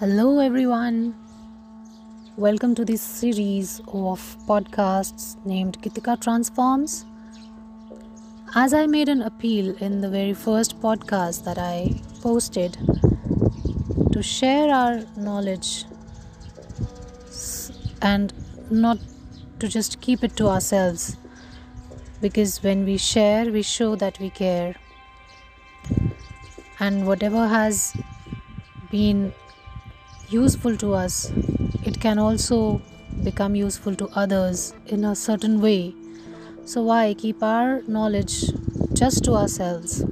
Hello, 0.00 0.38
everyone. 0.38 1.12
Welcome 2.36 2.76
to 2.76 2.84
this 2.84 3.02
series 3.02 3.80
of 3.88 4.20
podcasts 4.46 5.44
named 5.44 5.82
Kitika 5.82 6.20
Transforms. 6.20 7.04
As 8.54 8.72
I 8.72 8.86
made 8.86 9.08
an 9.08 9.22
appeal 9.22 9.74
in 9.78 10.00
the 10.00 10.08
very 10.08 10.34
first 10.34 10.80
podcast 10.80 11.42
that 11.46 11.58
I 11.58 12.00
posted 12.20 12.78
to 14.12 14.22
share 14.22 14.72
our 14.72 15.00
knowledge 15.16 15.84
and 18.00 18.32
not 18.70 18.98
to 19.58 19.66
just 19.66 20.00
keep 20.00 20.22
it 20.22 20.36
to 20.36 20.46
ourselves, 20.46 21.16
because 22.20 22.62
when 22.62 22.84
we 22.84 22.98
share, 22.98 23.50
we 23.50 23.62
show 23.62 23.96
that 23.96 24.20
we 24.20 24.30
care. 24.30 24.76
And 26.78 27.04
whatever 27.04 27.48
has 27.48 27.96
been 28.92 29.32
useful 30.30 30.76
to 30.76 30.94
us, 30.94 31.32
it 31.84 32.00
can 32.00 32.18
also 32.18 32.82
become 33.24 33.54
useful 33.54 33.94
to 33.96 34.08
others 34.08 34.74
in 34.86 35.04
a 35.04 35.14
certain 35.14 35.60
way. 35.60 35.94
So, 36.64 36.82
why 36.82 37.14
keep 37.14 37.42
our 37.42 37.82
knowledge 37.88 38.44
just 38.92 39.24
to 39.24 39.32
ourselves? 39.32 40.04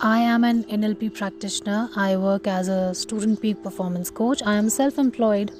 I 0.00 0.18
am 0.18 0.44
an 0.44 0.64
NLP 0.64 1.14
practitioner. 1.14 1.90
I 1.96 2.16
work 2.16 2.46
as 2.46 2.68
a 2.68 2.94
student 2.94 3.42
peak 3.42 3.62
performance 3.62 4.10
coach. 4.10 4.42
I 4.46 4.54
am 4.54 4.70
self 4.70 4.98
employed. 4.98 5.50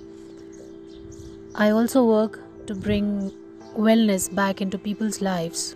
I 1.54 1.70
also 1.70 2.04
work 2.04 2.38
to 2.66 2.74
bring 2.74 3.32
wellness 3.76 4.32
back 4.32 4.62
into 4.62 4.78
people's 4.78 5.20
lives. 5.20 5.74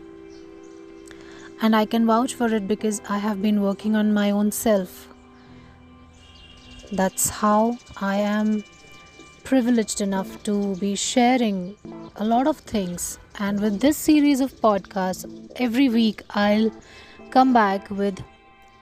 And 1.61 1.75
I 1.75 1.85
can 1.85 2.07
vouch 2.07 2.35
for 2.35 2.47
it 2.55 2.69
because 2.69 3.03
I 3.09 3.19
have 3.19 3.43
been 3.43 3.61
working 3.61 3.97
on 3.97 4.15
my 4.15 4.31
own 4.31 4.53
self 4.53 5.14
that's 6.93 7.29
how 7.29 7.79
I 8.01 8.17
am 8.17 8.65
privileged 9.43 10.01
enough 10.01 10.43
to 10.45 10.77
be 10.77 10.95
sharing 10.95 11.77
a 12.17 12.25
lot 12.25 12.47
of 12.47 12.59
things. 12.59 13.19
And 13.39 13.61
with 13.61 13.81
this 13.81 13.97
series 13.97 14.41
of 14.41 14.53
podcasts, 14.61 15.25
every 15.57 15.89
week 15.89 16.23
I'll 16.31 16.71
come 17.31 17.53
back 17.53 17.91
with 17.91 18.23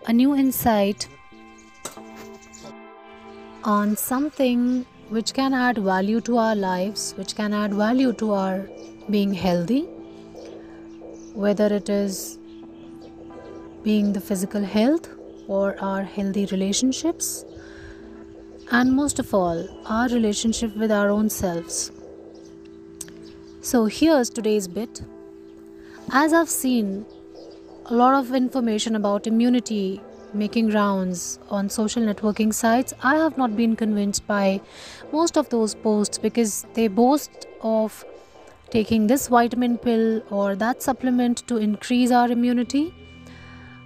a 0.06 0.12
new 0.12 0.34
insight 0.34 1.08
on 3.64 3.96
something 3.96 4.84
which 5.08 5.32
can 5.34 5.54
add 5.54 5.78
value 5.78 6.20
to 6.22 6.36
our 6.38 6.54
lives, 6.56 7.14
which 7.16 7.36
can 7.36 7.52
add 7.52 7.74
value 7.74 8.12
to 8.14 8.32
our 8.32 8.68
being 9.10 9.32
healthy, 9.32 9.82
whether 11.34 11.66
it 11.66 11.88
is 11.88 12.38
being 13.82 14.12
the 14.12 14.20
physical 14.20 14.62
health 14.62 15.08
or 15.48 15.76
our 15.80 16.02
healthy 16.02 16.46
relationships 16.46 17.44
and 18.72 18.90
most 18.90 19.18
of 19.18 19.34
all, 19.34 19.58
our 19.84 20.08
relationship 20.08 20.74
with 20.76 20.90
our 20.90 21.10
own 21.10 21.28
selves. 21.28 21.92
So, 23.60 23.84
here's 23.84 24.30
today's 24.30 24.66
bit. 24.66 25.02
As 26.10 26.32
I've 26.32 26.48
seen 26.48 27.04
a 27.86 27.94
lot 27.94 28.14
of 28.14 28.34
information 28.34 28.96
about 28.96 29.26
immunity 29.26 30.00
making 30.32 30.70
rounds 30.70 31.38
on 31.50 31.68
social 31.68 32.02
networking 32.02 32.54
sites, 32.54 32.94
I 33.02 33.16
have 33.16 33.36
not 33.36 33.56
been 33.56 33.76
convinced 33.76 34.26
by 34.26 34.62
most 35.12 35.36
of 35.36 35.50
those 35.50 35.74
posts 35.74 36.16
because 36.16 36.64
they 36.72 36.88
boast 36.88 37.46
of 37.60 38.04
taking 38.70 39.06
this 39.06 39.28
vitamin 39.28 39.76
pill 39.76 40.22
or 40.30 40.56
that 40.56 40.82
supplement 40.82 41.46
to 41.46 41.58
increase 41.58 42.10
our 42.10 42.30
immunity. 42.30 42.94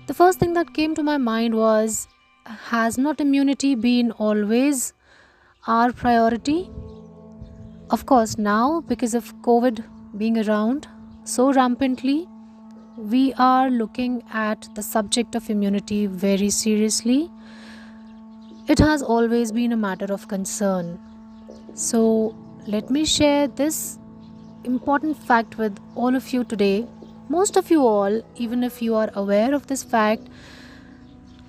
The 0.06 0.14
first 0.14 0.38
thing 0.38 0.52
that 0.52 0.74
came 0.74 0.94
to 0.94 1.02
my 1.02 1.16
mind 1.16 1.56
was 1.56 2.06
has 2.46 2.96
not 2.96 3.20
immunity 3.20 3.74
been 3.74 4.12
always 4.12 4.92
our 5.66 5.92
priority? 5.92 6.70
Of 7.90 8.06
course, 8.06 8.38
now 8.38 8.80
because 8.80 9.14
of 9.14 9.34
COVID 9.42 9.84
being 10.16 10.38
around 10.38 10.88
so 11.24 11.52
rampantly, 11.52 12.28
we 12.96 13.34
are 13.34 13.68
looking 13.68 14.22
at 14.32 14.68
the 14.74 14.82
subject 14.82 15.34
of 15.34 15.50
immunity 15.50 16.06
very 16.06 16.50
seriously. 16.50 17.30
It 18.68 18.78
has 18.78 19.02
always 19.02 19.52
been 19.52 19.72
a 19.72 19.76
matter 19.76 20.12
of 20.12 20.28
concern. 20.28 20.98
So, 21.74 22.34
let 22.66 22.90
me 22.90 23.04
share 23.04 23.46
this 23.48 23.98
important 24.64 25.16
fact 25.16 25.58
with 25.58 25.78
all 25.94 26.16
of 26.16 26.32
you 26.32 26.42
today. 26.42 26.86
Most 27.28 27.56
of 27.56 27.70
you 27.70 27.86
all, 27.86 28.22
even 28.36 28.64
if 28.64 28.80
you 28.80 28.94
are 28.94 29.10
aware 29.14 29.54
of 29.54 29.66
this 29.66 29.82
fact, 29.82 30.28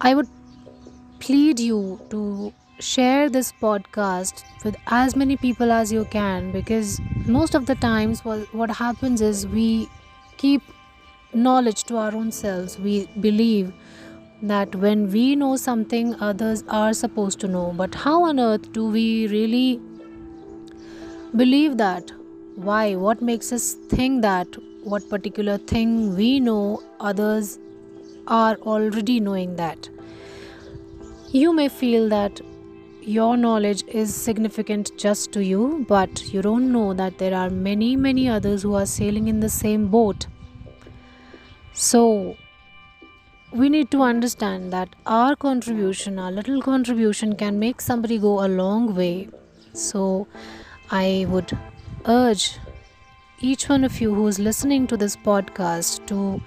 I 0.01 0.13
would 0.13 0.27
plead 1.27 1.59
you 1.59 1.99
to 2.09 2.53
share 2.79 3.29
this 3.29 3.51
podcast 3.61 4.43
with 4.63 4.75
as 4.97 5.13
many 5.21 5.35
people 5.35 5.73
as 5.77 5.91
you 5.91 6.03
can 6.11 6.51
because 6.53 7.01
most 7.37 7.53
of 7.53 7.65
the 7.65 7.75
times 7.75 8.23
what, 8.23 8.53
what 8.55 8.69
happens 8.69 9.19
is 9.19 9.45
we 9.45 9.89
keep 10.37 10.61
knowledge 11.33 11.83
to 11.83 11.97
our 11.97 12.15
own 12.15 12.31
selves. 12.31 12.79
We 12.79 13.07
believe 13.19 13.73
that 14.41 14.73
when 14.75 15.11
we 15.11 15.35
know 15.35 15.57
something 15.57 16.15
others 16.21 16.63
are 16.69 16.93
supposed 16.93 17.41
to 17.41 17.47
know. 17.49 17.73
But 17.75 17.93
how 17.93 18.23
on 18.23 18.39
earth 18.39 18.71
do 18.71 18.87
we 18.87 19.27
really 19.27 19.81
believe 21.35 21.75
that? 21.75 22.09
Why? 22.55 22.95
What 22.95 23.21
makes 23.21 23.51
us 23.51 23.73
think 23.89 24.21
that 24.21 24.47
what 24.85 25.09
particular 25.09 25.57
thing 25.57 26.15
we 26.15 26.39
know 26.39 26.81
others 27.01 27.59
are 28.27 28.55
already 28.75 29.19
knowing 29.19 29.57
that 29.57 29.89
you 31.31 31.53
may 31.53 31.67
feel 31.67 32.07
that 32.09 32.41
your 33.01 33.37
knowledge 33.37 33.83
is 33.87 34.13
significant 34.13 34.91
just 34.97 35.31
to 35.31 35.43
you, 35.43 35.85
but 35.87 36.33
you 36.33 36.41
don't 36.41 36.71
know 36.71 36.93
that 36.93 37.17
there 37.17 37.33
are 37.33 37.49
many, 37.49 37.95
many 37.95 38.27
others 38.29 38.63
who 38.63 38.73
are 38.75 38.85
sailing 38.85 39.27
in 39.27 39.39
the 39.39 39.49
same 39.49 39.87
boat. 39.87 40.27
So, 41.73 42.35
we 43.53 43.69
need 43.69 43.91
to 43.91 44.01
understand 44.01 44.73
that 44.73 44.89
our 45.05 45.35
contribution, 45.35 46.19
our 46.19 46.31
little 46.31 46.61
contribution, 46.61 47.35
can 47.35 47.59
make 47.59 47.79
somebody 47.81 48.17
go 48.17 48.45
a 48.45 48.47
long 48.47 48.95
way. 48.95 49.29
So, 49.73 50.27
I 50.91 51.25
would 51.29 51.57
urge 52.05 52.57
each 53.39 53.69
one 53.69 53.83
of 53.83 54.01
you 54.01 54.13
who 54.13 54.27
is 54.27 54.39
listening 54.39 54.87
to 54.87 54.97
this 54.97 55.15
podcast 55.15 56.05
to 56.07 56.41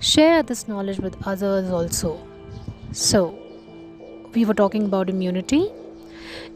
share 0.00 0.42
this 0.42 0.68
knowledge 0.68 0.98
with 0.98 1.16
others 1.26 1.70
also. 1.70 2.20
So, 2.92 3.43
we 4.34 4.44
were 4.44 4.54
talking 4.54 4.84
about 4.84 5.10
immunity. 5.10 5.70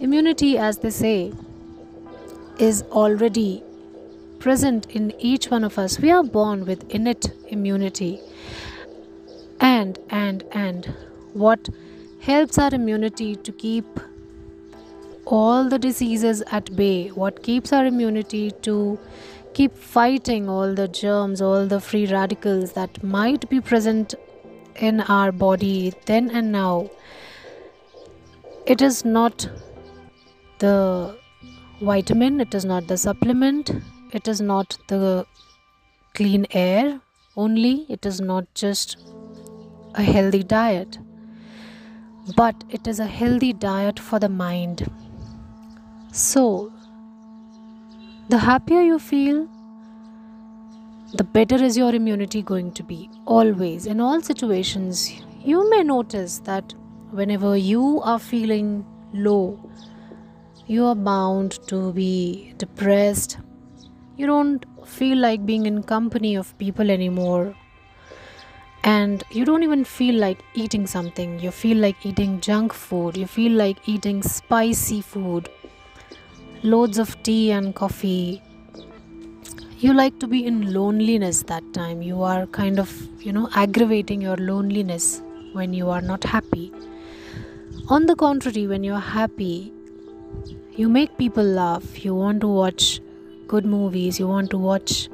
Immunity, 0.01 0.59
as 0.59 0.79
they 0.79 0.91
say, 0.91 1.33
is 2.59 2.83
already 2.91 3.63
present 4.39 4.87
in 4.91 5.13
each 5.19 5.51
one 5.51 5.65
of 5.65 5.79
us. 5.79 5.99
We 5.99 6.11
are 6.11 6.23
born 6.23 6.65
with 6.65 6.89
innate 6.91 7.33
immunity. 7.49 8.21
And, 9.61 9.99
and, 10.11 10.45
and 10.53 10.95
what 11.33 11.69
helps 12.21 12.59
our 12.59 12.73
immunity 12.73 13.37
to 13.37 13.53
keep 13.53 14.01
all 15.25 15.69
the 15.69 15.79
diseases 15.79 16.43
at 16.51 16.75
bay, 16.75 17.09
what 17.09 17.43
keeps 17.43 17.73
our 17.73 17.85
immunity 17.85 18.51
to 18.63 18.99
keep 19.55 19.77
fighting 19.77 20.49
all 20.49 20.75
the 20.75 20.89
germs, 20.89 21.43
all 21.43 21.67
the 21.67 21.81
free 21.81 22.07
radicals 22.07 22.73
that 22.73 23.03
might 23.03 23.49
be 23.51 23.61
present 23.61 24.15
in 24.77 25.01
our 25.01 25.33
body 25.33 25.93
then 26.07 26.31
and 26.31 26.53
now 26.53 26.89
it 28.73 28.83
is 28.83 29.03
not 29.03 29.49
the 30.59 31.17
vitamin, 31.81 32.39
it 32.39 32.55
is 32.55 32.67
not 32.67 32.87
the 32.87 32.99
supplement, 32.99 33.71
it 34.13 34.29
is 34.29 34.43
not 34.43 34.77
the 34.89 35.25
clean 36.15 36.47
air 36.51 37.01
only, 37.35 37.87
it 37.89 38.05
is 38.05 38.21
not 38.21 38.45
just 38.55 38.99
a 39.95 40.03
healthy 40.03 40.43
diet, 40.43 40.99
but 42.37 42.63
it 42.69 42.87
is 42.87 43.01
a 43.01 43.07
healthy 43.07 43.55
diet 43.55 43.99
for 43.99 44.19
the 44.19 44.29
mind. 44.29 44.87
So, 46.13 46.71
the 48.29 48.37
happier 48.37 48.83
you 48.83 48.99
feel, 48.99 49.49
the 51.15 51.25
better 51.25 51.57
is 51.57 51.79
your 51.79 51.95
immunity 51.95 52.43
going 52.43 52.73
to 52.73 52.83
be. 52.83 53.09
Always, 53.25 53.87
in 53.87 53.99
all 53.99 54.21
situations, 54.21 55.11
you 55.43 55.71
may 55.71 55.83
notice 55.83 56.41
that 56.41 56.75
whenever 57.11 57.57
you 57.57 58.01
are 58.03 58.19
feeling 58.19 58.85
low, 59.13 59.59
you 60.67 60.85
are 60.85 60.95
bound 60.95 61.59
to 61.69 61.93
be 61.93 62.55
depressed. 62.59 63.39
You 64.17 64.27
don't 64.27 64.65
feel 64.87 65.17
like 65.19 65.47
being 65.47 65.67
in 65.67 65.83
company 65.83 66.35
of 66.35 66.57
people 66.59 66.91
anymore. 66.91 67.55
And 68.85 69.25
you 69.31 69.45
don't 69.45 69.63
even 69.63 69.85
feel 69.85 70.15
like 70.15 70.43
eating 70.55 70.87
something. 70.87 71.41
You 71.41 71.51
feel 71.51 71.79
like 71.79 72.05
eating 72.05 72.41
junk 72.41 72.73
food. 72.73 73.17
You 73.17 73.27
feel 73.27 73.53
like 73.53 73.89
eating 73.89 74.23
spicy 74.23 75.01
food. 75.01 75.49
Loads 76.63 76.99
of 76.99 77.21
tea 77.23 77.51
and 77.51 77.75
coffee. 77.75 78.43
You 79.79 79.95
like 79.95 80.19
to 80.21 80.27
be 80.27 80.45
in 80.45 80.73
loneliness 80.73 81.43
that 81.45 81.63
time. 81.73 82.03
You 82.03 82.23
are 82.23 82.47
kind 82.47 82.79
of, 82.79 82.91
you 83.21 83.33
know, 83.33 83.49
aggravating 83.55 84.21
your 84.21 84.37
loneliness 84.37 85.23
when 85.53 85.73
you 85.73 85.89
are 85.91 86.01
not 86.01 86.25
happy 86.25 86.73
On 87.91 88.05
the 88.05 88.15
contrary, 88.15 88.67
when 88.67 88.85
you're 88.85 88.99
happy, 88.99 89.73
you 90.77 90.91
make 90.91 91.17
people 91.17 91.43
laugh. 91.43 92.05
You 92.05 92.15
want 92.15 92.43
to 92.43 92.47
watch 92.47 93.01
good 93.47 93.65
movies, 93.65 94.19
you 94.21 94.29
want 94.29 94.51
to 94.51 94.59
watch 94.59 95.09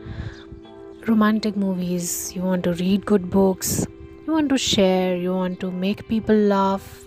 romantic 1.06 1.56
movies, 1.56 2.34
you 2.34 2.42
want 2.42 2.64
to 2.64 2.72
read 2.74 3.06
good 3.06 3.30
books, 3.30 3.86
you 4.26 4.32
want 4.32 4.48
to 4.48 4.58
share, 4.58 5.16
you 5.16 5.32
want 5.32 5.60
to 5.60 5.70
make 5.70 6.08
people 6.08 6.34
laugh 6.34 7.04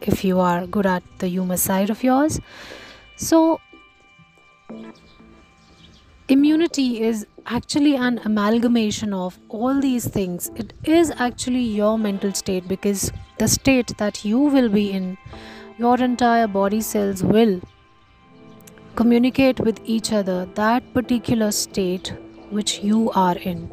if 0.00 0.24
you 0.24 0.40
are 0.40 0.66
good 0.66 0.86
at 0.86 1.02
the 1.18 1.28
humor 1.28 1.58
side 1.58 1.90
of 1.90 2.02
yours. 2.02 2.40
So, 3.16 3.60
immunity 6.28 7.02
is 7.02 7.26
actually 7.48 7.96
an 7.96 8.20
amalgamation 8.24 9.12
of 9.12 9.38
all 9.48 9.80
these 9.80 10.06
things. 10.06 10.50
It 10.56 10.72
is 10.84 11.12
actually 11.16 11.62
your 11.62 11.98
mental 11.98 12.32
state 12.32 12.68
because 12.68 13.10
the 13.38 13.48
state 13.48 13.96
that 13.98 14.24
you 14.24 14.38
will 14.38 14.68
be 14.68 14.90
in, 14.92 15.16
your 15.78 15.96
entire 15.98 16.46
body 16.46 16.80
cells 16.80 17.22
will 17.22 17.60
communicate 18.96 19.60
with 19.60 19.80
each 19.84 20.12
other 20.12 20.46
that 20.54 20.92
particular 20.92 21.50
state 21.50 22.12
which 22.50 22.80
you 22.82 23.10
are 23.12 23.36
in. 23.36 23.70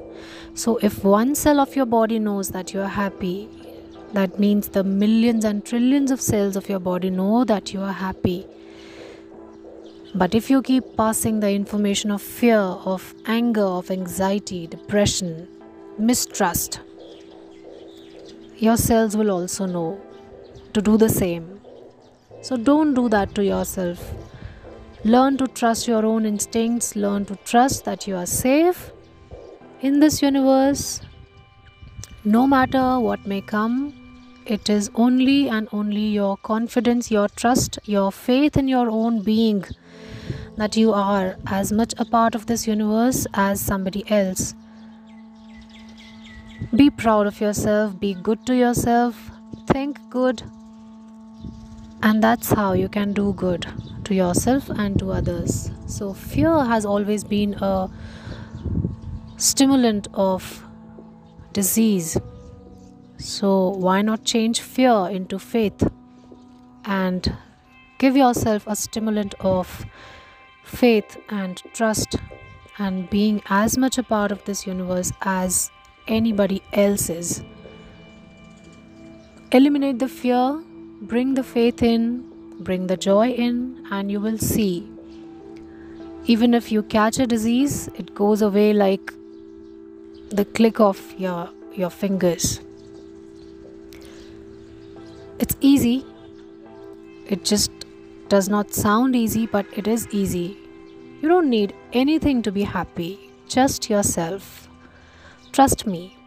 So, 0.53 0.77
if 0.77 1.03
one 1.03 1.35
cell 1.35 1.59
of 1.59 1.75
your 1.75 1.85
body 1.85 2.19
knows 2.19 2.49
that 2.49 2.73
you 2.73 2.81
are 2.81 2.95
happy, 3.03 3.49
that 4.13 4.39
means 4.39 4.69
the 4.69 4.83
millions 4.83 5.43
and 5.43 5.65
trillions 5.65 6.11
of 6.11 6.21
cells 6.21 6.55
of 6.55 6.69
your 6.69 6.79
body 6.79 7.09
know 7.09 7.43
that 7.43 7.73
you 7.73 7.81
are 7.81 7.91
happy. 7.91 8.47
But 10.17 10.33
if 10.33 10.49
you 10.49 10.61
keep 10.61 10.95
passing 10.95 11.41
the 11.41 11.51
information 11.51 12.09
of 12.09 12.21
fear, 12.21 12.57
of 12.57 13.13
anger, 13.25 13.65
of 13.65 13.91
anxiety, 13.91 14.65
depression, 14.65 15.49
mistrust, 15.97 16.79
your 18.57 18.77
cells 18.77 19.17
will 19.17 19.29
also 19.29 19.65
know 19.65 19.99
to 20.71 20.81
do 20.81 20.95
the 20.95 21.09
same. 21.09 21.59
So 22.41 22.55
don't 22.55 22.93
do 22.93 23.09
that 23.09 23.35
to 23.35 23.43
yourself. 23.43 24.13
Learn 25.03 25.35
to 25.35 25.47
trust 25.47 25.85
your 25.85 26.05
own 26.05 26.25
instincts, 26.25 26.95
learn 26.95 27.25
to 27.25 27.35
trust 27.43 27.83
that 27.83 28.07
you 28.07 28.15
are 28.15 28.25
safe 28.25 28.91
in 29.81 29.99
this 29.99 30.21
universe. 30.21 31.01
No 32.23 32.47
matter 32.47 33.01
what 33.01 33.27
may 33.27 33.41
come, 33.41 34.04
it 34.45 34.69
is 34.69 34.89
only 34.95 35.49
and 35.49 35.67
only 35.71 36.07
your 36.07 36.37
confidence, 36.37 37.09
your 37.11 37.27
trust, 37.29 37.79
your 37.85 38.11
faith 38.11 38.57
in 38.57 38.67
your 38.67 38.89
own 38.89 39.21
being 39.23 39.63
that 40.57 40.77
you 40.77 40.93
are 40.93 41.37
as 41.47 41.71
much 41.71 41.93
a 41.97 42.05
part 42.05 42.35
of 42.35 42.45
this 42.45 42.67
universe 42.67 43.27
as 43.33 43.59
somebody 43.59 44.09
else. 44.09 44.53
Be 46.75 46.89
proud 46.89 47.27
of 47.27 47.41
yourself, 47.41 47.99
be 47.99 48.13
good 48.13 48.45
to 48.45 48.55
yourself, 48.55 49.31
think 49.67 49.99
good, 50.09 50.43
and 52.01 52.23
that's 52.23 52.51
how 52.51 52.73
you 52.73 52.87
can 52.87 53.13
do 53.13 53.33
good 53.33 53.67
to 54.05 54.15
yourself 54.15 54.69
and 54.69 54.97
to 54.99 55.11
others. 55.11 55.71
So, 55.87 56.13
fear 56.13 56.63
has 56.63 56.85
always 56.85 57.23
been 57.23 57.55
a 57.55 57.89
stimulant 59.37 60.07
of 60.13 60.63
disease. 61.53 62.17
So, 63.25 63.69
why 63.69 64.03
not 64.03 64.23
change 64.23 64.61
fear 64.61 65.07
into 65.09 65.39
faith 65.39 65.87
and 66.85 67.35
give 67.97 68.15
yourself 68.15 68.67
a 68.67 68.75
stimulant 68.75 69.33
of 69.39 69.83
faith 70.63 71.17
and 71.29 71.59
trust 71.73 72.17
and 72.77 73.09
being 73.09 73.41
as 73.49 73.79
much 73.79 73.97
a 73.97 74.03
part 74.03 74.31
of 74.31 74.45
this 74.45 74.67
universe 74.67 75.11
as 75.23 75.71
anybody 76.07 76.61
else 76.71 77.09
is? 77.09 77.43
Eliminate 79.51 79.97
the 79.97 80.07
fear, 80.07 80.61
bring 81.01 81.33
the 81.33 81.43
faith 81.43 81.81
in, 81.81 82.23
bring 82.59 82.85
the 82.85 82.95
joy 82.95 83.29
in, 83.29 83.87
and 83.89 84.11
you 84.11 84.19
will 84.19 84.37
see. 84.37 84.87
Even 86.25 86.53
if 86.53 86.71
you 86.71 86.83
catch 86.83 87.17
a 87.17 87.25
disease, 87.25 87.87
it 87.95 88.13
goes 88.13 88.43
away 88.43 88.71
like 88.71 89.11
the 90.29 90.45
click 90.45 90.79
of 90.79 91.01
your, 91.17 91.49
your 91.73 91.89
fingers. 91.89 92.59
It's 95.39 95.55
easy. 95.59 96.05
It 97.27 97.43
just 97.43 97.71
does 98.29 98.47
not 98.49 98.73
sound 98.73 99.15
easy, 99.15 99.45
but 99.45 99.65
it 99.75 99.87
is 99.87 100.07
easy. 100.11 100.57
You 101.21 101.29
don't 101.29 101.49
need 101.49 101.73
anything 101.93 102.41
to 102.43 102.51
be 102.51 102.63
happy, 102.63 103.31
just 103.47 103.89
yourself. 103.89 104.69
Trust 105.51 105.85
me 105.87 106.17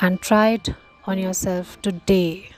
and 0.00 0.20
try 0.20 0.50
it 0.50 0.70
on 1.04 1.18
yourself 1.18 1.80
today. 1.82 2.50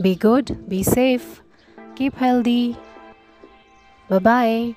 Be 0.00 0.14
good, 0.14 0.68
be 0.68 0.82
safe, 0.82 1.42
keep 1.94 2.14
healthy. 2.14 2.76
Bye 4.08 4.18
bye. 4.18 4.76